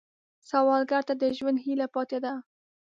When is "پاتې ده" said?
1.95-2.33